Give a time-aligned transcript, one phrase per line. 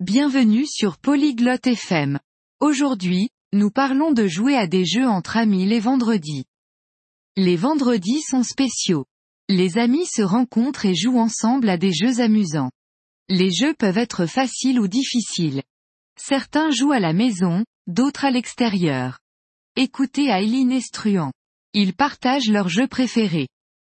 [0.00, 2.20] Bienvenue sur Polyglotte FM.
[2.60, 6.44] Aujourd'hui, nous parlons de jouer à des jeux entre amis les vendredis.
[7.34, 9.06] Les vendredis sont spéciaux.
[9.48, 12.70] Les amis se rencontrent et jouent ensemble à des jeux amusants.
[13.30, 15.62] Les jeux peuvent être faciles ou difficiles.
[16.20, 19.20] Certains jouent à la maison, d'autres à l'extérieur.
[19.76, 21.32] Écoutez Aileen Estruan.
[21.72, 23.48] Ils partagent leurs jeux préférés.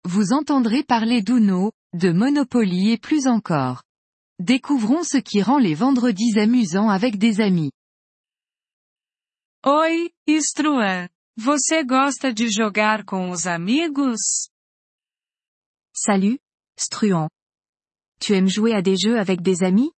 [0.04, 3.85] Vous entendrez parler d'Uno, de Monopoly et plus encore.
[4.38, 7.72] Découvrons ce qui rend les vendredis amusants avec des amis.
[9.64, 11.08] Oi, Struan.
[11.38, 14.48] Você gosta de jogar com os amigos?
[15.94, 16.38] Salut,
[16.78, 17.28] Struan.
[18.20, 19.90] Tu aimes jouer à des jeux avec des amis?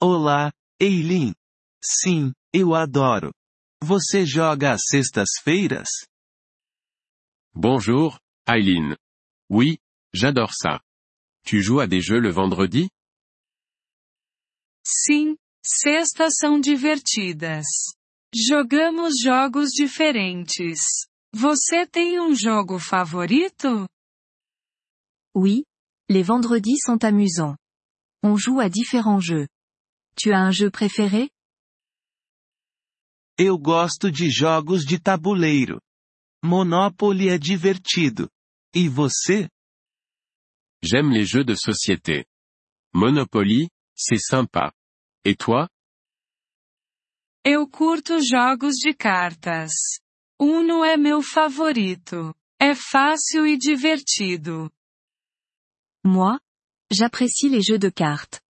[0.00, 1.34] Olá, Eileen.
[1.82, 3.32] Sim, eu adoro.
[3.82, 6.06] Você joga às sextas-feiras?
[7.54, 8.96] Bonjour, Eileen.
[9.50, 9.78] Oui,
[10.12, 10.80] j'adore ça.
[11.44, 12.88] Tu joues à des jeux le vendredi?
[14.84, 17.66] Sim, sextas são divertidas.
[18.34, 21.06] Jogamos jogos diferentes.
[21.34, 23.86] Você tem um jogo favorito?
[25.34, 25.64] Oui,
[26.10, 27.56] les vendredis sont amusants.
[28.22, 29.46] On joue à différents jeux.
[30.16, 31.30] Tu as un jeu préféré?
[33.38, 35.80] Eu gosto de jogos de tabuleiro.
[36.44, 38.28] Monopoly é divertido.
[38.74, 39.48] E você?
[40.82, 42.24] J'aime les jeux de société.
[42.92, 44.72] Monopoly, c'est sympa.
[45.24, 45.68] Et toi?
[47.44, 49.72] Eu curto jogos de cartas.
[50.40, 52.34] Uno é meu favorito.
[52.60, 54.70] É fácil e divertido.
[56.04, 56.38] Moi,
[56.90, 58.40] j'apprécie les jeux de cartes.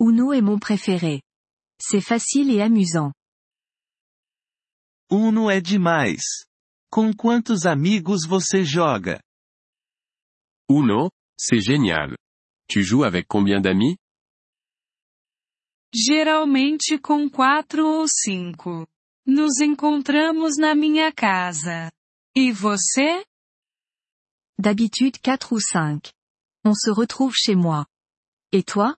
[0.00, 1.22] Uno est mon préféré.
[1.80, 3.12] C'est facile et amusant.
[5.10, 6.46] Uno é demais.
[6.90, 9.22] Com quantos amigos você joga?
[10.70, 12.16] Uno, c'est génial.
[12.68, 13.96] Tu joues avec combien d'amis?
[15.92, 18.86] Geralmente com quatro ou cinco.
[19.26, 21.90] Nos encontramos na minha casa.
[22.36, 23.24] E você?
[24.58, 26.12] D'habitude 4 ou 5.
[26.64, 27.86] On se retrouve chez moi.
[28.52, 28.96] Et toi?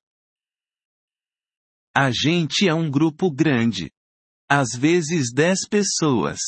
[1.94, 3.90] A gente é um grupo grande.
[4.48, 6.38] Às vezes 10 pessoas.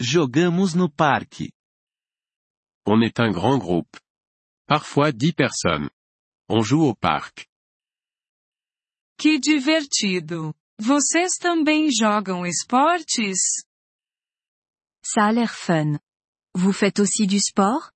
[0.00, 1.50] Jogamos no parque.
[2.86, 3.96] On est un grand groupe.
[4.72, 5.90] Parfois dix personnes.
[6.48, 7.46] On joue au parc.
[9.18, 10.54] Que divertido!
[10.78, 13.34] Vocês também jogam esportes?
[15.04, 15.98] Ça a l'air fun.
[16.54, 17.92] Vous faites aussi du sport?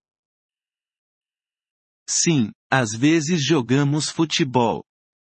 [2.07, 4.85] Sim, às vezes jogamos futebol.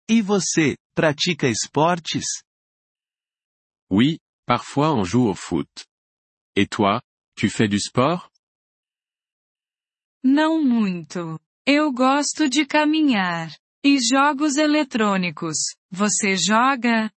[0.08, 2.44] E você, pratica esportes?
[3.90, 5.88] Oui, parfois on joue au foot.
[6.54, 7.02] Et toi,
[7.34, 8.31] tu fais du sport?
[10.22, 11.38] Não muito.
[11.66, 13.50] Eu gosto de caminhar.
[13.84, 15.56] E jogos eletrônicos.
[15.90, 17.10] Você joga?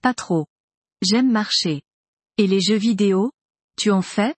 [0.00, 0.48] Pas trop.
[1.02, 1.82] J'aime marcher.
[2.38, 3.30] Et les jeux vidéo?
[3.76, 4.34] Tu en fais?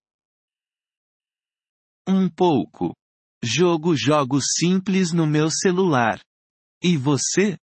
[2.08, 2.94] Um pouco.
[3.42, 6.20] Jogo jogos simples no meu celular.
[6.82, 7.56] E você?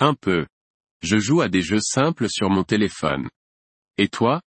[0.00, 0.46] Un peu.
[1.02, 3.28] Je joue à des jeux simples sur mon téléphone.
[3.96, 4.42] Et toi?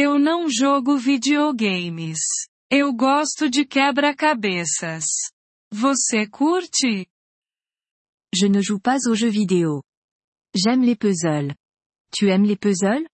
[0.00, 2.20] Eu não jogo videogames.
[2.70, 5.02] Eu gosto de quebra-cabeças.
[5.72, 7.08] Você curte?
[8.32, 9.82] Je ne joue pas aux jeux vidéo.
[10.54, 11.52] J'aime les puzzles.
[12.12, 13.08] Tu aimes les puzzles?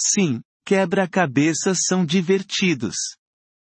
[0.00, 2.96] Sim, quebra-cabeças são divertidos.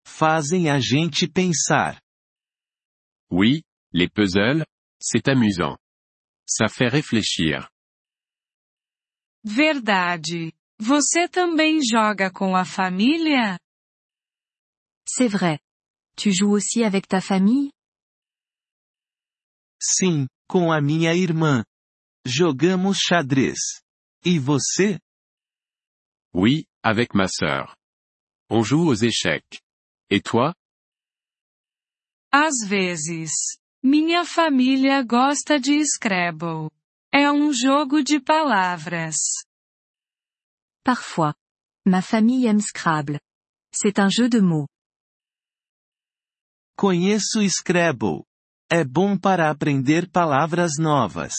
[0.05, 1.99] Fazem a gente pensar.
[3.31, 4.63] Oui, les puzzles,
[5.01, 5.79] c'est amusant.
[6.47, 7.67] Ça fait réfléchir.
[9.43, 10.53] Verdade.
[10.79, 13.57] Você também joga com a família?
[15.07, 15.59] C'est vrai.
[16.15, 17.71] Tu joues aussi avec ta famille?
[19.81, 21.63] Sim, com a minha irmã.
[22.25, 23.81] Jogamos xadrez.
[24.25, 24.99] E você?
[26.33, 27.75] Oui, avec ma sœur.
[28.49, 29.59] On joue aux échecs.
[30.09, 30.53] Et toi?
[32.31, 33.57] Às vezes.
[33.83, 36.69] Minha família gosta de Scrabble.
[37.11, 39.15] É um jogo de palavras.
[40.87, 41.33] Parfois.
[41.85, 43.19] Ma famille aime Scrabble.
[43.73, 44.69] C'est un jeu de mots.
[46.77, 48.23] Conheço Scrabble.
[48.71, 51.33] É bom para aprender palavras novas.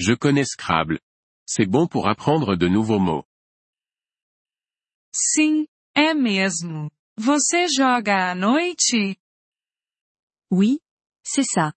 [0.00, 0.98] Je connais Scrabble.
[1.48, 3.24] C'est bon pour apprendre de nouveaux mots.
[5.14, 6.90] Sim, é mesmo.
[7.16, 9.16] Você joga à noite?
[10.50, 10.80] Oui,
[11.24, 11.72] c'est ça.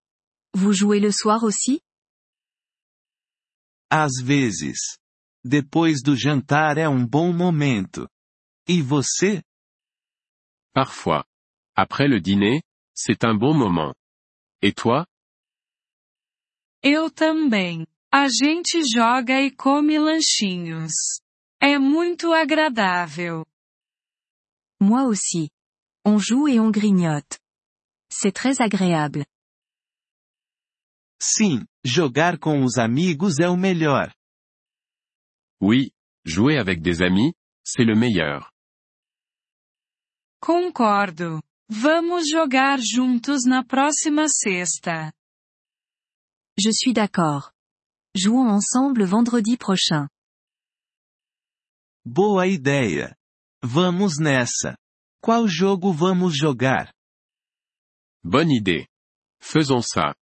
[0.56, 1.84] Vous jouez le soir aussi?
[3.92, 4.99] Às vezes.
[5.44, 8.10] Depois do jantar é um bom momento.
[8.68, 9.42] E você?
[10.74, 11.24] Parfois.
[11.76, 12.62] Après le dîner,
[13.02, 13.96] C'est un bon moment.
[14.62, 15.06] Et toi?
[16.84, 17.88] Eu também.
[18.12, 20.92] A gente joga e come lanchinhos.
[21.62, 23.46] É muito agradável.
[24.82, 25.50] Moi aussi.
[26.06, 27.40] On joue et on grignote.
[28.12, 29.26] C'est très agréable.
[31.22, 34.14] Sim, jogar com os amigos é o melhor.
[35.62, 35.92] Oui,
[36.26, 37.34] jouer avec des amis,
[37.64, 38.52] c'est le meilleur.
[40.42, 41.42] Concordo.
[41.70, 45.12] Vamos jogar juntos na próxima sexta.
[46.58, 47.52] Je suis d'accord.
[48.16, 50.08] Jouons ensemble vendredi prochain.
[52.06, 53.16] Boa ideia.
[53.62, 54.76] Vamos nessa.
[55.22, 56.92] Qual jogo vamos jogar?
[58.24, 58.88] Bonne idée.
[59.42, 60.16] Faisons ça.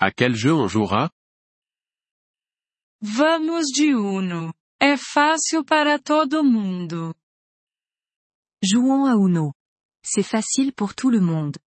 [0.00, 1.10] À quel jeu on jouera?
[3.00, 4.52] Vamos de Uno.
[4.80, 7.12] É fácil para todo mundo.
[8.62, 9.52] Jouons à Uno.
[10.04, 11.58] C'est facile pour tout le monde.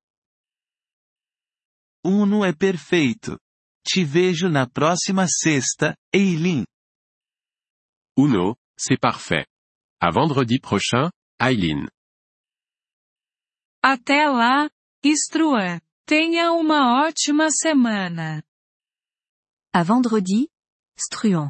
[2.03, 3.37] Uno é perfeito.
[3.83, 6.65] Te vejo na próxima sexta, Eileen.
[8.17, 9.45] Uno, c'est parfait.
[9.99, 11.87] À vendredi prochain, Eileen.
[13.83, 14.69] Até lá,
[15.03, 15.79] Struan.
[16.05, 18.41] Tenha uma ótima semana.
[19.73, 20.47] À vendredi,
[20.97, 21.49] Struan.